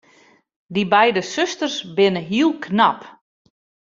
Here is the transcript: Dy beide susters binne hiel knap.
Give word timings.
Dy 0.73 0.83
beide 0.93 1.21
susters 1.31 1.77
binne 1.95 2.21
hiel 2.29 2.51
knap. 2.65 3.01